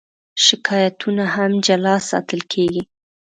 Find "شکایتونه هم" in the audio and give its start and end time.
0.45-1.51